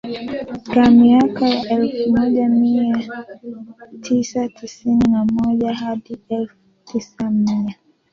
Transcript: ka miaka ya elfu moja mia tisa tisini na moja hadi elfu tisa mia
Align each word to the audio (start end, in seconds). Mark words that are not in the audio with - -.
ka 0.71 0.85
miaka 0.97 1.45
ya 1.49 1.61
elfu 1.75 2.09
moja 2.15 2.49
mia 2.49 3.03
tisa 4.01 4.47
tisini 4.49 5.05
na 5.11 5.25
moja 5.25 5.73
hadi 5.73 6.17
elfu 6.29 6.55
tisa 6.85 7.29
mia 7.29 7.75